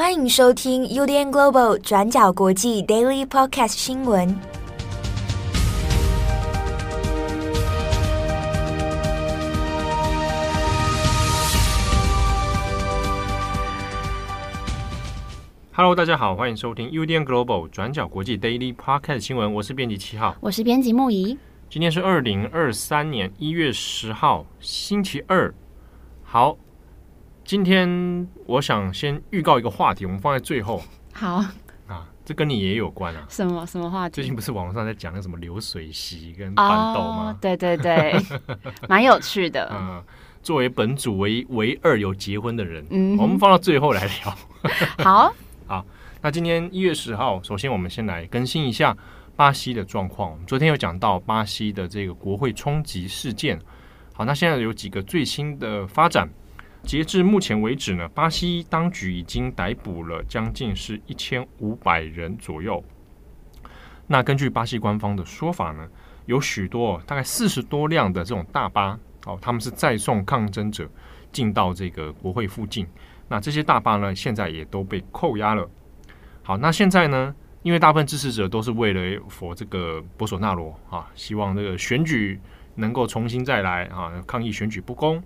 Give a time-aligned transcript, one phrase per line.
[0.00, 4.34] 欢迎收听 UDN Global 转角国际 Daily Podcast 新闻。
[15.72, 19.52] Hello，大家好，欢迎收听 UDN Global 转角国际 Daily Podcast 新闻。
[19.52, 21.36] 我是编辑七号，我是编辑木仪。
[21.68, 25.54] 今天是二零二三年一月十号，星期二。
[26.22, 26.56] 好。
[27.44, 30.80] 今天我想先预告一个话题，我们放在最后。
[31.12, 31.44] 好
[31.88, 33.26] 啊，这跟你也有关啊。
[33.28, 34.14] 什么什么话题？
[34.14, 37.36] 最近不是网络上在讲那什么流水席跟办桌吗？
[37.40, 38.14] 对对对，
[38.88, 39.68] 蛮有趣的。
[39.74, 40.00] 嗯，
[40.42, 44.36] 作为本组唯唯二有结婚的人，嗯，我们放到最后来聊。
[45.02, 45.34] 好，
[45.66, 45.84] 好，
[46.22, 48.96] 那今天一月十号，首先我们先来更新一下
[49.34, 50.30] 巴西的状况。
[50.30, 53.58] 我们昨天有讲到巴西的这个国会冲击事件。
[54.12, 56.30] 好，那现在有几个最新的发展。
[56.82, 62.82] 截至目前为止呢，巴西当局已经逮捕了将近是一千五百人左右。
[64.06, 65.86] 那根据巴西官方的说法呢，
[66.26, 70.88] 有许多大概四十多辆的这种大巴，哦，他们是载送抗争者
[71.30, 72.84] 进到这个国会附近。
[73.28, 75.68] 那这些大巴呢，现在也都被扣押了。
[76.42, 82.40] 好，那现在呢，因为大部分支持者都是为了佛这个波索纳罗啊，希望这个选举
[82.74, 85.22] 能够重新再来啊，抗议选举不公。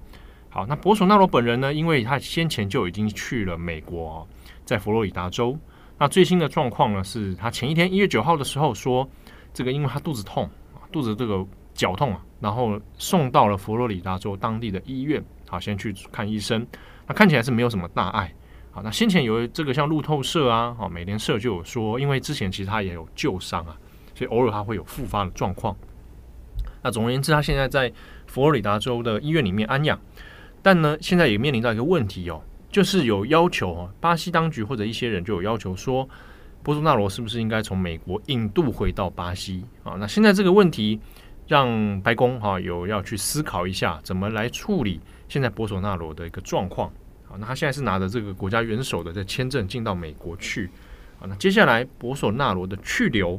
[0.55, 1.75] 好，那博索纳罗本人呢？
[1.75, 4.25] 因为他先前就已经去了美国，
[4.65, 5.59] 在佛罗里达州。
[5.99, 9.05] 那最新的状况呢，是他前一天一月九号的时候说，
[9.53, 10.49] 这个因为他肚子痛，
[10.93, 11.45] 肚子这个
[11.75, 16.65] 绞痛啊，然后送到了佛罗里达州当地的医院，好，先去看医生。
[17.05, 18.33] 那看起来是没有什么大碍。
[18.71, 23.77] 好，那先前有这个像路透社啊，好，美联社就有说，因为之前其实他也有旧伤啊，
[24.15, 25.75] 所以偶尔他会有复发的状况。
[26.81, 27.93] 那总而言之，他现在在
[28.29, 29.99] 佛罗里达州的医院里面安养。
[30.65, 32.41] 但呢，现在也面临到一个问题哦，
[32.73, 36.09] 就是有要求哦，巴西当局或者一些人就有要求说，
[36.63, 39.93] 波索纳罗是不是应该从美国引渡回到巴西啊？
[39.99, 40.99] 那现在这个问题
[41.47, 44.99] 让白宫哈有要去思考一下，怎么来处理
[45.29, 46.89] 现在波索纳罗的一个状况
[47.29, 47.37] 啊？
[47.39, 50.71] 那他现在是拿着这个国家元首的这签证进到美国去
[51.21, 51.29] 啊？
[51.29, 53.39] 那接下来波索纳罗的去留，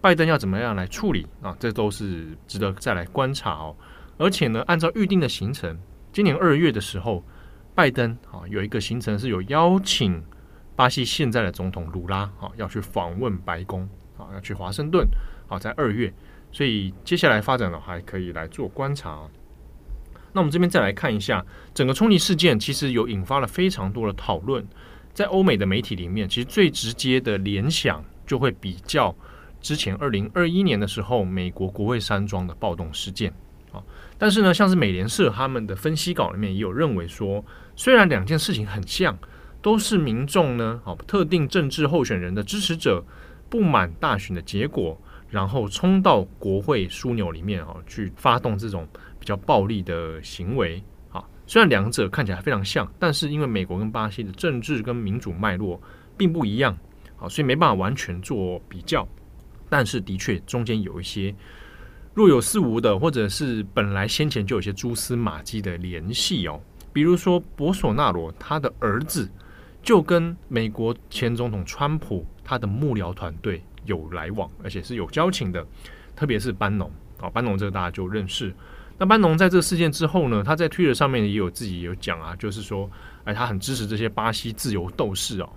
[0.00, 1.56] 拜登要怎么样来处理啊？
[1.60, 3.72] 这都是值得再来观察哦。
[4.18, 5.78] 而且呢，按照预定的行程。
[6.16, 7.22] 今年二月的时候，
[7.74, 10.24] 拜登啊有一个行程是有邀请
[10.74, 15.06] 巴西现在的总统卢拉啊要去访问白宫啊要去华盛顿
[15.46, 16.10] 啊在二月，
[16.50, 19.28] 所以接下来发展的话还可以来做观察。
[20.32, 21.44] 那我们这边再来看一下
[21.74, 24.66] 整个冲击事件，其实有引发了非常多的讨论。
[25.12, 29.14] 在欧美的媒体里面，其实最直接的联想就会比较
[29.60, 33.30] 之前二零二一年的时候美国国会山庄的暴动事件。
[34.18, 37.44] 但是呢，像是美联社他们的分析稿里面也有认为说，
[37.74, 39.18] 虽然两件事情很像，
[39.60, 43.04] 都是民众呢，好，特定政治候选人的支持者
[43.50, 44.98] 不满大选的结果，
[45.28, 48.88] 然后冲到国会枢纽里面啊，去发动这种
[49.18, 50.82] 比较暴力的行为。
[51.10, 55.80] 啊，虽然两者看起来非常像，但是因为美国跟巴西的政治跟民主脉络
[56.16, 56.76] 并不一样，
[57.18, 59.06] 啊，所以没办法完全做比较。
[59.68, 61.34] 但是的确中间有一些。
[62.16, 66.58] 若有似无的，或者是本来先前就有些蛛丝马迹的联系哦，
[66.90, 69.30] 比如说博索纳罗他的儿子
[69.82, 75.62] 就跟美国前总统川普他的幕僚团队有来往，而且是有交情的，
[76.16, 76.90] 特别是班农
[77.20, 78.50] 啊，班农这个大家就认识。
[78.96, 82.90] 那班农在这个事件之后呢，他在 Twitter 上面也有自己有讲啊，就是说，
[83.24, 85.50] 哎，他很支持这些巴西自由斗士哦。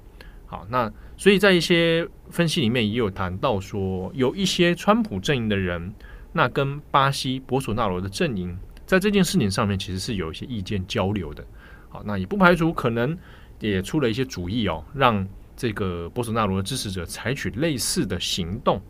[0.46, 5.94] 好，那所以在一些分析里面也有谈到说，有一些川普阵营的人。
[6.32, 11.46] 那跟巴西博索纳罗的阵营在这件事情上面其实是有一些意见交流的，
[11.90, 13.18] 好，那也不排除可能
[13.60, 18.82] 也出了一些主意哦，让这个博索纳罗的支持者采取类似的行动。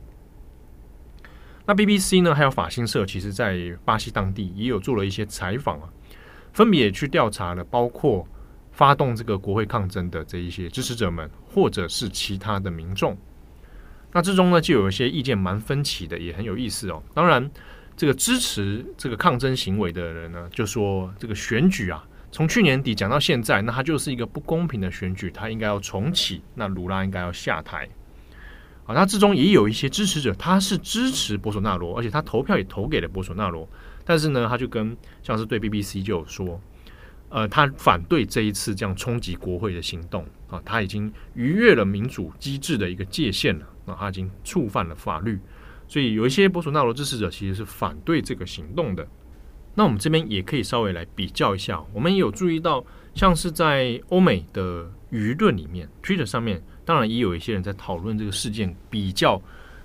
[1.66, 5.90] 那 BBC 呢，还有法新社，其实在巴西当地也有做了一些采访啊，
[6.52, 8.28] 分别去调查了，包括
[8.72, 13.18] 发动这个国会抗争的这一些支持者们，或者是其他的民众。
[14.12, 17.02] 那之中呢，就有一些意见蛮分歧的，也很有意思哦。
[17.14, 17.50] 当然，
[17.96, 27.88] 这个支持这个抗争行为的人呢，就说这个选举啊，从去年底讲到现在，那他就是一个不公平的选举，他应该要重启，那卢拉应该要下台。
[28.86, 33.70] 啊，那之中也有一些支持者，他是支持博索纳罗，而且他投票也投给了博索纳罗，
[34.04, 36.60] 但是呢，他就跟像是对 BBC 就有说，
[37.30, 43.96] 呃，他反对这一次这样冲击国会的行动啊，他已经逾越了民主机制的一个界限了啊。
[44.00, 45.40] 他已经触犯了法律，
[45.88, 49.08] 所以有一些波索纳罗支持者其实是反对这个行动的。
[49.76, 52.84] 那我们这边也可以稍微来比较一下，我们也有注意到，
[53.14, 59.42] 像是在欧美的舆论里面，Twitter 上面当然也有一些人在讨论这个事件，比较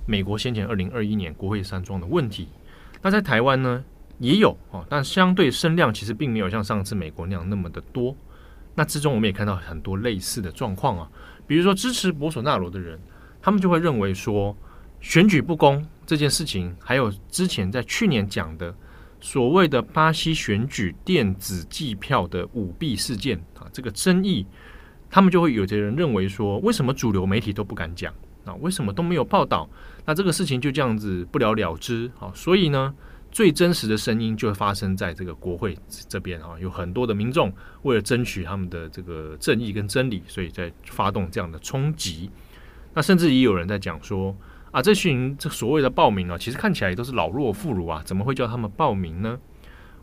[0.07, 2.49] 美国先前二零二一年国会山庄的问题。
[3.03, 3.85] 那在台湾呢
[4.19, 8.17] 也有哦，但相对声量其实并没有像上次美国那样那么的多。
[8.75, 11.09] 那之中我们也看到很多类似的状况啊，
[11.47, 12.99] 比如说支持博索纳罗的人，
[13.41, 14.57] 他们就会认为说
[15.01, 18.75] 选举不公这件事情，还有之前在去年讲的
[19.21, 24.47] 所谓的巴西选举电子计票的舞弊事件啊，这个争议。
[25.11, 28.13] 他们就会有些人认为说，为什么主流媒体都不敢讲
[28.45, 28.53] 啊？
[28.55, 29.71] 为什么都没有报道？
[30.05, 32.33] 那这个事情就这样子不了了之啊？
[32.35, 32.93] 所以呢，
[33.35, 35.77] 最真实的声音就会发生在这个国会
[36.09, 37.53] 这边啊，有很多的民众
[37.83, 42.31] 为了争取他们的这个正义跟真理，所以在发动这样的冲击。
[42.95, 44.37] 那甚至也有人在讲说
[44.71, 49.37] 啊，这群这所谓的暴民啊，其实看起来都是老弱妇孺啊，怎么会叫他们暴民呢？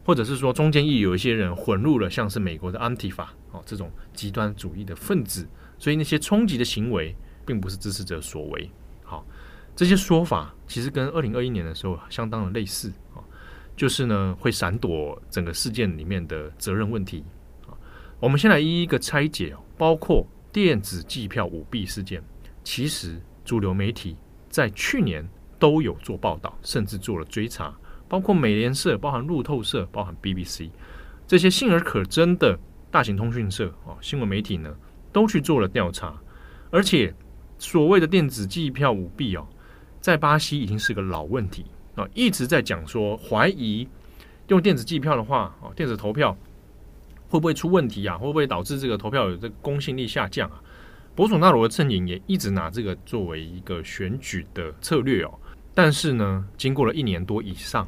[0.03, 5.47] 或者是说，中间亦有一些人混入了，像是美国的安提法哦这种极端主义的分子，
[5.79, 8.69] 所以那些冲击的行为并不是支持者所为。
[9.05, 9.25] 好，
[9.73, 12.91] 这些说法其实跟二零二一年的时候相当的类似，
[13.81, 17.23] 就是呢会闪躲整个事件里面的责任问题
[17.65, 17.73] 啊。
[18.19, 22.21] 我们先来一一个拆解哦，包括电子计票舞弊事件，
[22.63, 24.15] 其实主流媒体
[24.49, 27.75] 在去年都有做报道，甚至做了追查。
[28.07, 30.69] 包括美联社、包含路透社、包含 BBC
[31.25, 32.55] 这些信而可真的
[32.91, 34.71] 大型通讯社啊，新闻媒体呢，
[35.11, 36.15] 都去做了调查。
[36.69, 37.11] 而且
[37.57, 39.47] 所谓的电子计票舞弊哦，
[39.99, 43.87] 在巴西已经是个老问题啊，一直在讲说怀疑
[44.47, 46.37] 用电子计票的话啊，电子投票
[47.29, 48.17] 会不会出问题啊？
[48.17, 50.61] 会不会导致这个投票有这个公信力下降啊？
[51.15, 55.33] 博索纳罗的阵营也一直拿这个作为一个选举的策略哦。
[55.73, 57.87] 但是呢，经过了一年多以上。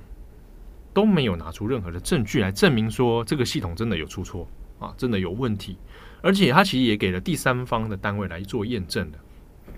[0.95, 4.47] 都没有拿出任何的证据来证明说这个系统真的有出错
[4.77, 5.75] 啊，真的有问题，
[6.21, 9.17] 而且他其实也给了第三方的单位来做验证的。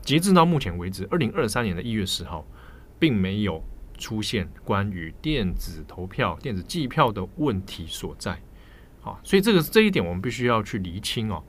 [0.01, 2.45] 截至到目前为止，二零二三年的一月十号，
[2.99, 3.63] 并没有
[3.97, 8.39] 出现关于电子投票、电子计票的问题所在。
[9.01, 11.43] 好，所以这个这一点我们必须要去厘清哦。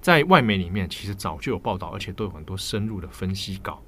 [0.00, 3.82] 在外媒里面，其实早就有报道，而且都有很多深入的分析稿。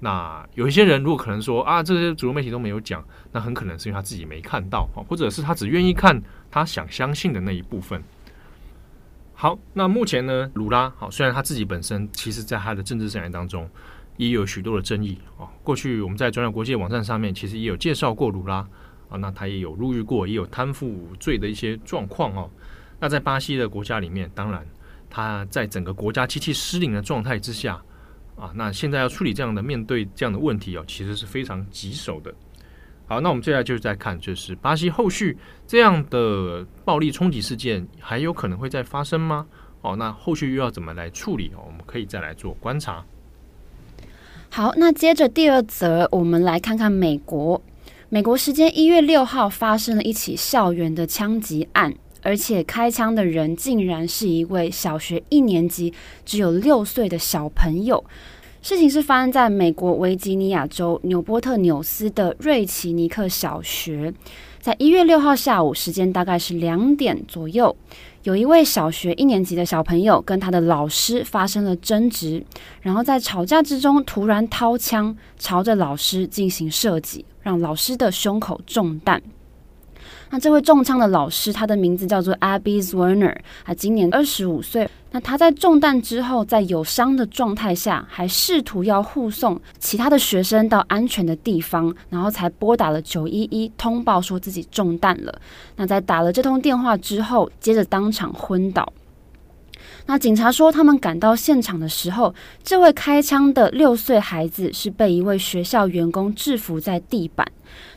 [0.00, 6.20] 那有一些人如果可能说啊，这些主流媒体都没有讲，那很可能是因为他自己没看到，或者是他只愿意看
[6.50, 8.02] 他想相信的那一部分。
[9.34, 13.68] 好，那目前呢，鲁拉好，虽然他自己本身其实在他的政治生涯当中
[14.16, 18.56] 也有许多的争议啊，过去我们在转角国际网站上面其实也有介绍过鲁拉
[19.08, 22.50] 啊，那他也有入狱过，也有贪腐罪的一些状况哦。
[23.00, 24.66] 那在巴西的国家里面，当然
[25.10, 27.82] 他在整个国家机器失灵的状态之下。
[28.34, 32.34] 啊，那现在要处理这样的面对这样的问题哦，其实是非常棘手的。
[33.06, 35.36] 好，那我们接下来就是在看，就是巴西后续
[35.66, 39.46] 这样的暴力冲击事件还有可能会再发生吗？
[39.82, 41.62] 哦，那后续又要怎么来处理哦？
[41.66, 43.04] 我们可以再来做观察。
[44.54, 47.58] 好，那接着第二则，我们来看看美国。
[48.10, 51.94] 美国时间一月六号发生了一起校园的枪击案。
[52.20, 55.94] 而且开枪的人竟然是一位小学一年级、
[56.26, 58.04] 只有六岁的小朋友。
[58.60, 64.12] 事情是发生在美国维吉尼亚州纽波特纽斯的瑞奇尼克小学，
[64.60, 67.74] 在一月六号下午，时间大概是两点左右，
[68.24, 72.44] 有一位小学一年级的小朋友跟他的老师发生了争执，
[72.80, 79.20] 然后在吵架之中突然掏枪朝着老师进行射击，让老师的胸口中弹。
[80.32, 83.36] 那这位中枪的老师，他的名字叫做 Abby Zwerner，
[83.66, 84.88] 他今年二十五岁。
[85.10, 95.38] 那他在中弹之后，在有伤的状态下，还试图要护送其他的学生到安全的地方，然后才拨打了九一一通报说自己中弹了。
[95.76, 98.90] 那在打了这通电话之后，接着当场昏倒。
[100.12, 107.50] 那警察说，他们赶到现场的时候，这位开枪的六岁孩子是被一位学校员工制服在地板。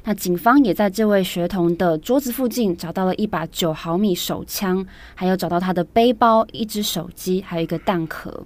[0.06, 8.46] 那警方也在这位学童的桌子附近找到了一把九毫米手枪，还有找到他的背包、一只手机，还有一个弹壳。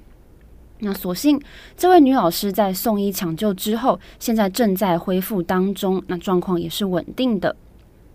[0.80, 1.40] 那所幸
[1.78, 7.56] 这位女老师在送医抢救之后，现在正在恢复当中，那状况也是稳定的。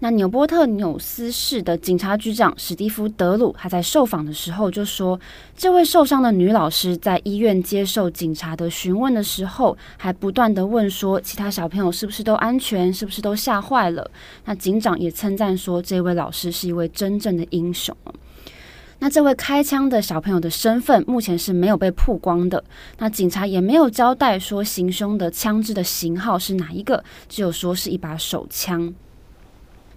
[0.05, 5.19] 那纽波特纽斯市的警察局长史蒂夫·德鲁，他在受访的时候就说，
[5.57, 14.11] 这位受伤的女老师在医院接受警察的询问的时候，还不断地问说，其他小朋友是不是都安全，是不是都吓坏了？
[14.45, 17.97] 那警长也称赞说，这位老师是一位真正的英雄。
[18.99, 22.63] 那这位开枪的小朋友的身份目前是没有被曝光的，
[22.99, 28.93] 那警察也没有交代说行凶的枪支的型号是哪一个，只有说是一把手枪。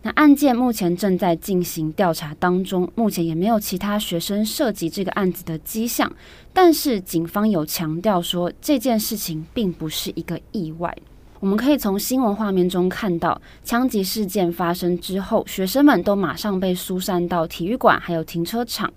[0.07, 6.09] 那案件目前正在进行调查当中，目前也没有其他学生涉及这个案子的迹象。
[6.53, 10.95] 但是警方有强调说，这件事情并不是一个意外。
[11.41, 18.89] 我们可以从新闻画面中看到，枪击事件发生之后，学生们都马上被疏散到体育馆还有停车场，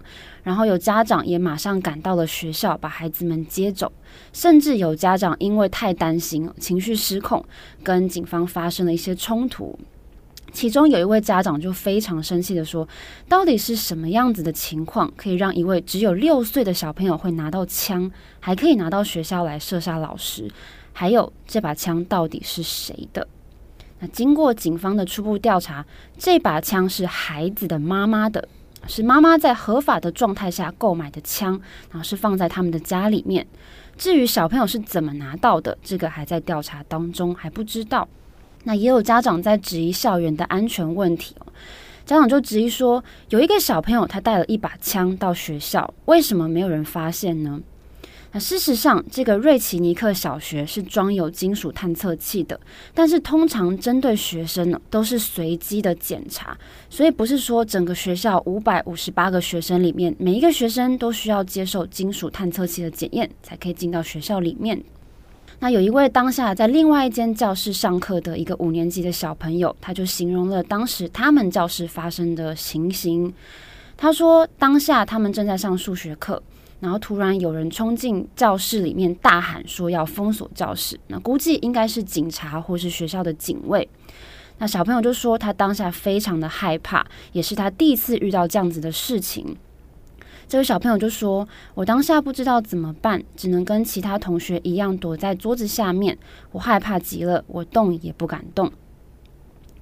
[0.45, 3.90] 然后有家长也马上赶到了学校，把孩子们接走。
[4.33, 7.45] 甚至有家长因为太担心，情绪失控，
[7.83, 9.76] 跟警方发生了一些冲突。
[10.52, 12.87] 其中有一位家长就非常生气地说
[13.28, 20.50] ：“到底是什么样子的情况，可以让一位只有六岁的小朋友会拿到枪，还可以拿到学校来射杀老师？”
[20.92, 23.26] 还有这把枪到底是谁的？
[24.00, 25.87] 那经过警方的初步调查，
[26.19, 28.47] 这把枪是孩子的妈妈的，
[28.88, 31.59] 是妈妈在合法的状态下购买的枪，
[31.90, 33.47] 然后是放在他们的家里面。
[33.97, 38.09] 至于小朋友是怎么拿到的，这个还在调查当中，还不知道。
[38.64, 41.47] 那也有家长在质疑校园的安全问题哦，
[42.05, 47.61] 家长就质疑说，有一个小朋友他带了一把枪到学校，为什么没有人发现呢？
[48.33, 52.61] 那事实上，这个瑞奇尼克小学是装有金属探测器的，
[52.95, 56.57] 但是通常针对学生呢，都是随机的检查，
[56.88, 64.81] 所以不是说整个学校五百五十八个学生里面，每一个学生都需要接受金属探测器的检验，才可以进到学校里面。
[65.62, 73.33] 那有一位当下在另外一间教室上课的一个五年级的小朋友，他就形容了当时他们教室发生的情形。
[73.95, 76.43] 他说，当下他们正在上数学课。
[76.81, 80.99] 然后突然有人冲进教室里面，大喊说要封锁教室。
[81.09, 83.87] 那估计应该是警察或是学校的警卫。
[84.57, 89.55] 那小朋友就说他当下非常的害怕，也是他第一次遇到这样子的事情。
[90.50, 96.19] 这位小朋友就说：“我当下不知道怎么办，只能跟其他同学一样躲在桌子下面。
[96.50, 98.69] 我害怕极了，我动也不敢动。”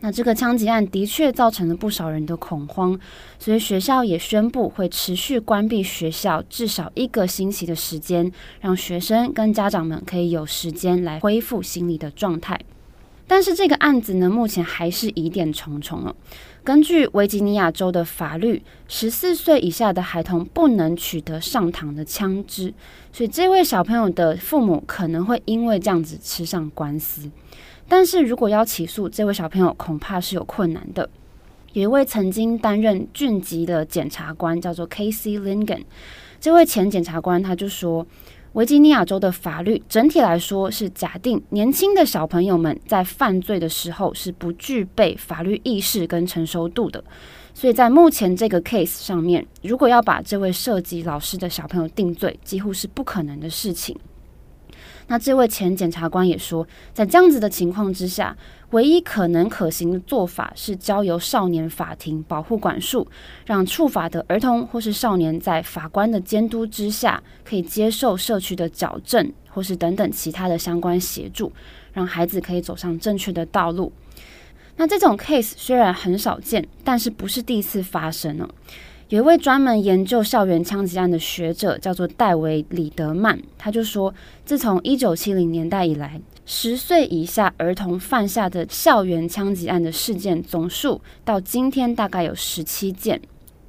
[0.00, 3.00] 那这个枪击案的确造成了不少人的恐慌，
[3.38, 12.60] 所以学校也宣布会持续关闭学校至少一个星期的时间，让学生跟家长们可以有时间来恢复心理的状态。
[13.28, 16.16] 但是这个案子呢，目前还是疑点重重了。
[16.64, 22.74] 根据维吉尼亚州的法律，十四岁以下的孩童不能取得上膛的枪支，
[23.12, 27.30] 所以这位小朋友的父母可能会因为这样子吃上官司。
[27.86, 31.08] 但是如果要起诉这位小朋友，恐怕是有困难的。
[31.74, 35.84] 有一位曾经担任郡级的检察官，叫做 Casey Lingan。
[36.40, 38.06] 这位前检察官他就说，
[38.58, 47.04] 维吉尼亚州的法律整体来说是假定年轻的小朋友们在犯罪的时候是不具备法律意识跟成熟度的。
[47.54, 53.96] 所以在目前这个 case 上面，如果要把这位涉及老师的小朋友定罪，几乎是不可能的事情。
[55.08, 58.36] 那这位前检察官也说，在这样子的情况之下，
[58.70, 63.08] 唯一可能可行的做法是交由少年法庭保护管束，
[63.46, 71.50] 让触法的儿童或是少年在法官的监督之下，可以接受社区的矫正，或是等等其他的相关协助，
[71.92, 73.90] 让孩子可以走上正确的道路。
[74.76, 78.48] 那这种 case 虽然很少见，但是不是第一次发生了。
[79.08, 84.12] 有一位专门研究校园枪击案的学者，叫做戴维·里德曼，他就说，
[84.44, 93.18] 自从一九七零年代以来，十岁以下儿童犯下的校园枪击案的事件总数，到今天大概有十七件。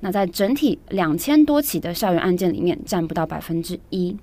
[0.01, 4.17] 那在整体两千多起的校园案件里面，占不到百分之一。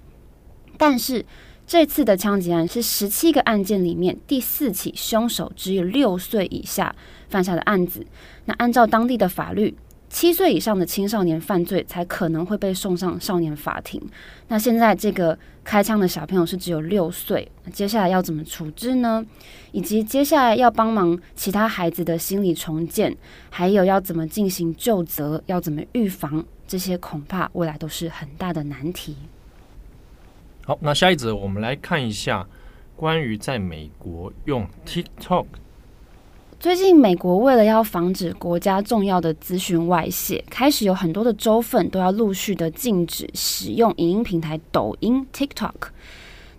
[0.77, 1.25] 但是
[1.67, 6.95] 这次的枪击案是十七个案件里面第四起凶手只有六岁以下
[7.31, 8.05] 犯下的案子。
[8.45, 9.75] 那按照当地的法律，
[10.17, 14.01] 七岁以上的青少年犯罪才可能会被送上少年法庭。
[14.49, 19.23] 那现在这个开枪的小朋友是只有六岁，接下来要怎么处置呢？
[19.73, 23.15] 以及接下来要帮忙其他孩子的心理重建，
[23.51, 29.15] 还有要怎么进行救责，要怎么预防，这些恐怕未来都是很大的难题。
[30.65, 32.49] 好，那下一则我们来看一下
[32.97, 35.45] 关于在美国用 TikTok。
[36.59, 45.91] 最近，美国为了要防止国家重要的资讯外泄，开始有很多的州份都要陆续的禁止使用影音平台抖音 （TikTok）。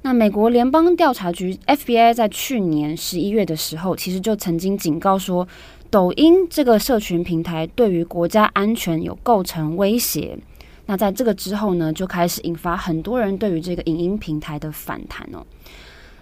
[0.04, 5.46] 那美国联邦调查局 （FBI） 在去年十一月的时候，其实就曾经警告说，
[5.90, 10.38] 抖音这个社群平台对于国家安全有构成威胁。
[10.86, 15.44] 那在这个之后呢，就开始引发很多人对于这个影音平台的反弹哦。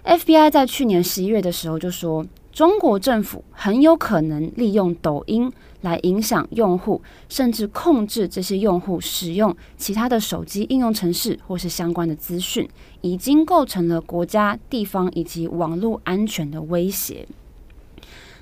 [0.04, 2.24] FBI 在去年十一月的时候就说，
[2.56, 12.66] 中国政府很有可能利用抖音来影响用户，甚至控制这些用户使用其他的手机应用程式或是相关的资讯，
[13.02, 17.28] 已经构成了国家、地方以及网络安全的威胁。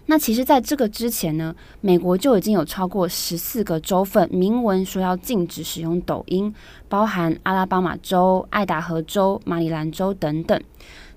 [0.07, 6.55] 那其实，在这个之前呢，美国就已经有超过十四个州份明文说要禁止使用抖音，
[6.89, 10.63] 包含阿拉巴马州、爱达荷州、马里兰州等等。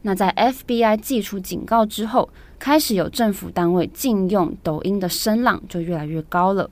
[0.02, 6.70] 那在 FBI 寄出警告之后，开始有政府单位禁用抖音的声浪就越来越高了。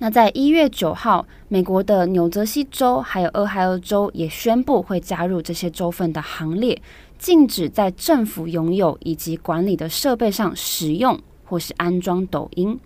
[0.00, 6.80] 那在一月九号，美国的纽泽西州还有俄亥俄州也宣布会加入这些州份的行列。
[7.18, 12.78] 禁止在政府拥有以及管理的设备上使用或是安装抖音。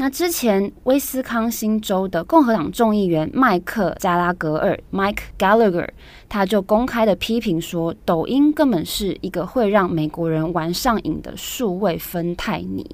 [0.00, 5.88] 那之前，威斯康星州的共和党众议员麦克加拉格尔 （Mike Gallagher）
[6.28, 12.88] 他就公开的批评说，抖音根本是一个会让美国人玩上瘾的数位芬太尼。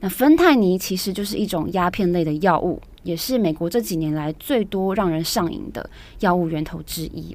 [0.00, 5.88] 那芬太尼其实就是一种鸦片类的药物，也是美国这几年来最多让人上瘾的
[6.20, 7.34] 药物源头之一。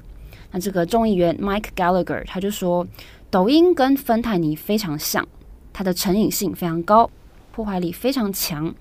[0.52, 2.86] 那这个众议员 Mike Gallagher 他就说，
[3.32, 5.28] 抖音跟芬太尼非常像，
[5.74, 7.10] 它的成瘾性非常高，
[7.54, 8.74] 破坏力非常强。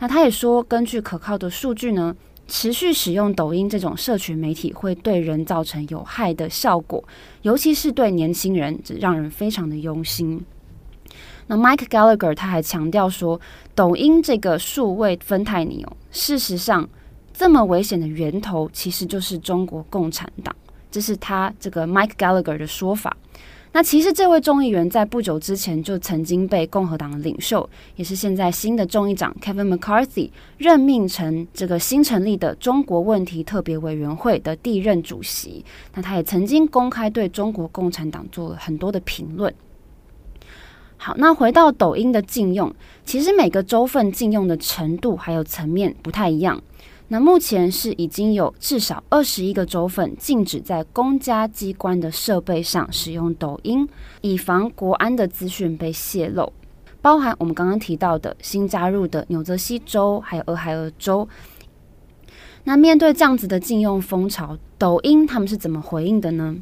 [0.00, 2.14] 那他也说，根据可靠的数据呢，
[2.46, 7.02] 持续使用抖音这种社群媒体会对人造成有害的效果，
[7.42, 10.44] 尤其是对年轻人，这让人非常的忧心。
[11.46, 13.40] 那 Mike Gallagher 他还强调说，
[13.74, 16.88] 抖音这个数位芬太尼哦，事实上
[17.32, 20.54] 这么危险的源头其实就是中国共产党。
[20.90, 23.16] 这是他这个 Mike Gallagher 的说法。
[23.72, 35.64] 那其实这位众议员在不久之前就曾经被共和党的领袖，也是现在新的众议长 Kevin McCarthy 任命成这个新成立的中国问题特别委员会的第一任主席。
[35.94, 39.52] 那他也曾经公开对中国共产党做了很多的评论。
[40.96, 46.60] 好，那回到抖音的禁用，其实每个州份禁用的程度还有层面不太一样。
[47.10, 53.88] 那目前是已经有至少二十一个州份禁止在公家机关的设备上使用抖音，
[54.20, 56.52] 以防国安的资讯被泄露，
[57.00, 61.26] 包含我们刚刚提到的新加入的纽泽西州，还有俄亥俄州。
[62.64, 66.54] 那面对这样子的禁用风潮，抖音他们是怎么回应的呢？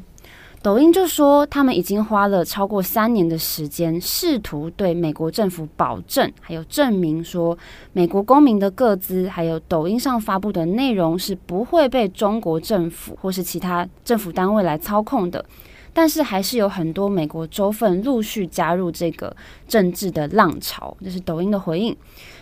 [0.67, 7.57] 抖音就说，他们已经花了超过三年的时间，试图对美国政府保证，还有证明说，
[7.93, 15.45] 美国公民的个资，还有抖音上发布的内容是不会被中国政府或是其他政府单位来操控的。
[15.93, 19.33] 但是，还是有很多美国州份陆续加入这个
[19.69, 21.95] 政治的浪潮，这是抖音的回应。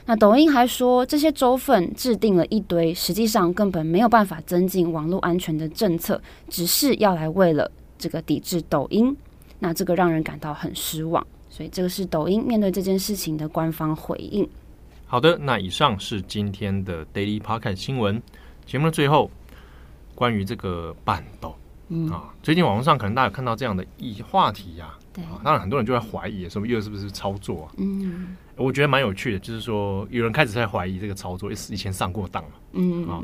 [0.07, 7.69] 那抖音还说，这些州份制定了一堆，实际上根本没有办法增进网络安全的政策，只是要来为了。
[7.97, 9.15] 这个抵制抖音，
[9.59, 14.47] 那这个让人感到很失望，所以这个是抖音面对这件事情的官方回应。
[15.05, 18.21] 好的，那以上是今天的 Daily Podcast 新闻。
[18.65, 19.29] 节目的最后，
[20.15, 21.55] 关于这个半抖、
[21.89, 27.71] 嗯、啊，最近网络上可能大家有看到这样的议话题呀、啊，对啊，当然很多人就在怀疑，什么又是不是操作啊？
[27.77, 33.23] 嗯，我觉得蛮有趣的，就是说有人开始在怀疑这个操作，以前上过当了，嗯啊，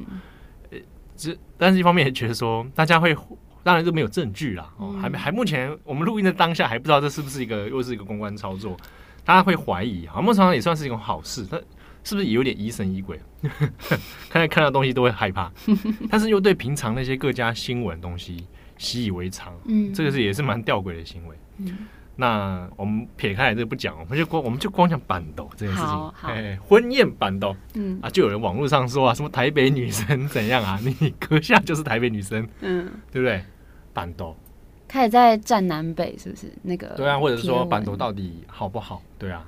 [0.70, 0.78] 呃，
[1.18, 3.18] 这但是一方面也觉得说大家会。
[3.64, 8.76] 当然，是没有证据啦，哦，还没还目前我们录音的当下还不知道这是不是一个又是一个公关操作，
[9.24, 10.20] 大家会怀疑啊。
[10.22, 11.58] 目前也算是一种好事，他
[12.04, 13.20] 是不是有点疑神疑鬼？
[14.30, 15.52] 看看到东西都会害怕，
[16.10, 18.48] 但是又对平常那些各家新闻东西
[18.78, 21.36] 习以为常，嗯，这个是也是蛮吊诡的行为。
[21.58, 28.00] 嗯，那我们撇开来这个不讲，我们就光我们就光讲板斗这件事情，哎，婚宴板斗，嗯。
[28.02, 33.44] 啊，就有人网络上说啊，什么台北女生怎样啊，你阁下就是台北女生，嗯，对不对？
[33.94, 34.36] 板斗。
[34.88, 36.52] 开始在站南北，是不是？
[36.64, 36.88] 那个？
[36.98, 39.02] 对啊，或者是说板斗到底好不好？
[39.18, 39.46] 对啊，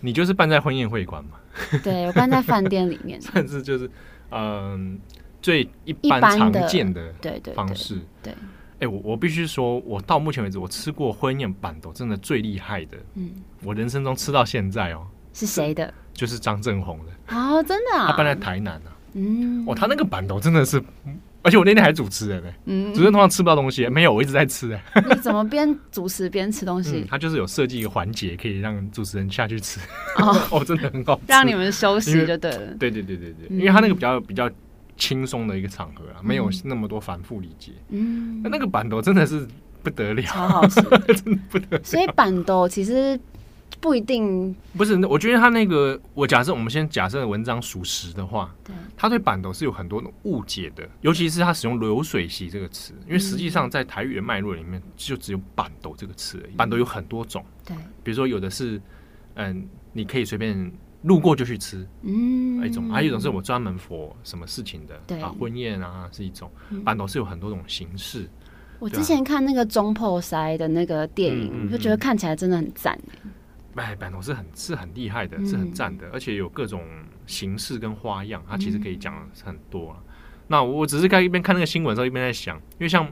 [0.00, 1.38] 你就是办在婚宴会馆嘛？
[1.82, 3.90] 对，我办在饭店里面， 甚至就是
[4.30, 5.00] 嗯
[5.42, 7.98] 最一般常见的对对方式。
[8.22, 8.34] 对，
[8.80, 13.30] 哎，我我必须说，我到目前为止我吃过婚宴板豆真的最厉害的，嗯，
[13.62, 15.92] 我人生中吃到现在哦，是谁的？
[16.12, 20.82] 就是张正宏的哦，真的啊，他搬在台南啊，嗯，哦，他那个板豆真的是。
[21.42, 25.02] 而且我那天还主持人呢，嗯，主持人通常吃不到东西，没有，我一直在吃哎。
[25.08, 27.02] 你怎么边主持边吃东西？
[27.08, 29.80] 他就是有设计一个环节，可以让主持人下去吃。
[30.50, 32.74] 哦，真的很好吃，让你们休息就对了。
[32.74, 34.50] 对对对对对，因为他那个比较比较
[35.00, 37.72] 轻松的一个场合啊，没有那么多反复理解。
[37.88, 39.48] 嗯，那那个办抖真的是
[39.82, 40.80] 不得了，超好吃，
[41.14, 41.82] 真的不得了。
[41.82, 43.18] 所以板豆其实。
[43.80, 56.56] 不一定不是，我觉得他那个，我假设我们先假设文章属实的话，对，他对板豆是有很多的误解的，尤其是他使用流水席这个词，因为实际上在台语的脉络里面就只有板豆这个词而已。
[56.56, 58.78] 板豆有很多种，对，比如说有的是，
[59.34, 60.70] 嗯，你可以随便
[61.02, 65.20] 路过就去吃，嗯，一种，还有一种是我专门 for 什么事情的，对。
[65.20, 66.50] 啊，婚宴啊是一种，
[66.84, 68.28] 板头是有很多种形式。
[68.78, 72.98] 我之前看那个中破塞的那个电影，就觉得看起来真的很赞
[73.76, 76.82] 哎，板头是很是很厉害的，是很赞的，嗯、而且有各种
[77.26, 80.12] 形式跟花样，它其实可以讲很多、嗯、
[80.48, 83.10] 那我只是在一边看那个新闻的时候，一边在想，因为像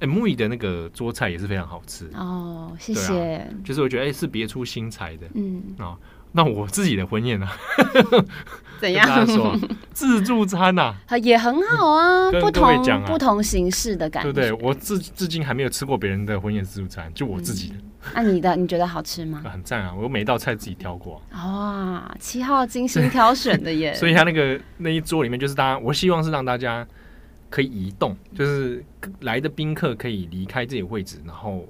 [0.00, 2.08] MUI 的那个桌菜也是非常好吃。
[2.14, 3.36] 哦，谢谢。
[3.38, 5.62] 啊、就是我觉得哎、欸，是别出心裁的，嗯。
[5.78, 5.98] 啊。
[6.36, 7.48] 那我自己的婚宴呢？
[8.80, 9.56] 怎样说？
[9.94, 10.92] 自助餐呐，
[11.22, 14.66] 也很好啊，不同不同形式的感觉，对不对？
[14.66, 17.74] 我至至今还没有吃过别人的婚宴自助餐，就我自己的。
[18.12, 19.40] 那你的你觉得好吃吗？
[19.48, 19.94] 很赞啊！
[19.94, 21.22] 我每一道菜自己挑过。
[21.32, 23.94] 哇，七号精心挑选的耶！
[23.94, 26.86] 所以他那个那一桌里面，就是大家，我希望是让大家
[27.48, 28.84] 可以移动，就是
[29.20, 31.64] 来的宾客可以离开自己的位置，然后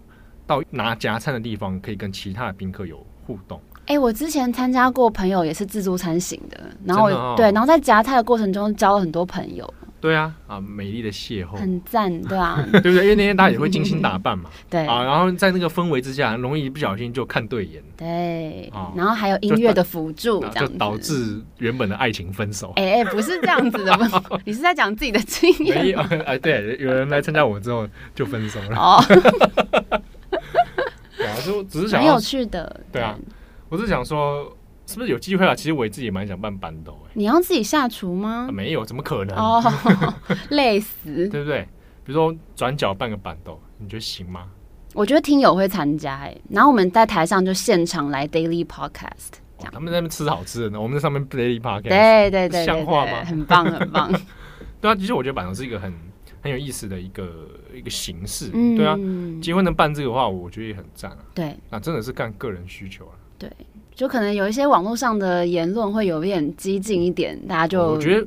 [0.46, 3.60] 到拿夹餐的地方，可以跟其他的宾客有互动。
[3.86, 9.72] 哎、欸，我之前参加过朋友也是自助餐型的，然后、哦、对，然后在夹菜的过程中交了很多朋友。
[10.00, 13.04] 对啊，啊，美丽的邂逅，很赞，对啊， 对不对？
[13.04, 22.74] 因为那天大家也会精心打扮嘛， 对啊，然后在那个氛围之下，很容易不小心就看对眼，对，啊、然后还有音乐的辅助，这样就导致原本的爱情分手。
[22.76, 24.22] 哎哎，不是这样子的吗？
[24.44, 25.78] 你是在讲自己的经 验？
[25.82, 28.76] 没有，哎，对，有人来参加我之后就分手了。
[28.76, 29.02] 哦，
[31.16, 33.16] 对啊，就只是想很有趣的，对，对啊。
[33.68, 35.54] 我是想说，是不是有机会啊？
[35.54, 36.98] 其实我自己也蛮想办办桌。
[37.06, 38.46] 哎，你要自己下厨吗？
[38.48, 39.36] 啊，没有，怎么可能？
[39.36, 39.62] 哦，
[40.50, 41.62] 累死，对不对？
[42.04, 44.46] 比如说转角办个板豆，你觉得行吗？
[44.92, 53.24] 我觉得听友会参加哎，然后我们在台上就现场来 daily podcast，这样，他们在那边吃好吃的呢，我们在上面 daily podcast，对对对，对，像话吗？
[53.24, 54.12] 很棒很棒。
[54.80, 55.92] 对啊，其实我觉得板豆是一个很
[56.42, 58.50] 很有意思的一个一个形式。
[58.52, 58.94] 嗯，对啊，
[59.42, 61.18] 结婚能办这个的话，我觉得也很赞啊。
[61.34, 63.16] 对，那真的是看个人需求啊。
[63.38, 63.50] 对，
[63.94, 68.26] 就可能有一些网络上的言论会有一点激进一点，大家就我觉得，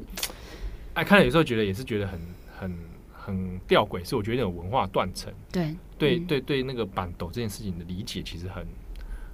[0.93, 2.19] 哎，看了有时候觉得也是觉得很
[2.59, 2.77] 很
[3.13, 5.31] 很吊诡，是我觉得那种文化断层。
[5.51, 8.65] 对对对对，那个板斗这件事情的理解其实很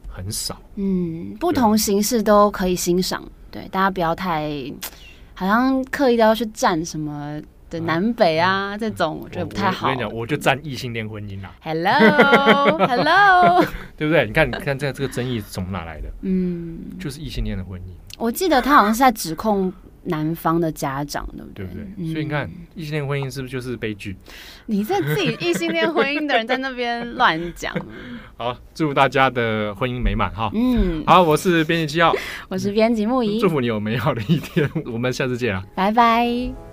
[0.07, 0.61] 很少。
[0.75, 3.23] 嗯，不同形式都可以欣赏。
[3.51, 4.71] 对，大家不要太
[5.33, 7.41] 好像刻意的要去占什么。
[7.81, 9.87] 南北啊，这种我觉得不太好。
[9.87, 11.51] 我跟你讲，我就站异性恋婚姻啦。
[11.61, 13.65] Hello，Hello，
[13.97, 14.25] 对不对？
[14.25, 16.07] 你看，你看，这这个争议是从哪来的？
[16.21, 17.85] 嗯，就是异性恋的婚姻。
[18.17, 21.65] 我记得他好像是在指控男方的家长，对不对？
[21.65, 22.13] 对不对？
[22.13, 24.15] 所以你看，异性恋婚姻是不是就是悲剧？
[24.67, 27.73] 你在自己 异性恋婚姻的人在那边乱讲。
[28.37, 30.51] 好，祝大家的婚姻美满哈。
[30.53, 32.13] 嗯，好，我是编辑七号，
[32.49, 34.69] 我是编辑木仪，祝福你有美好的一天。
[34.85, 36.72] 我们下次见啊，拜拜。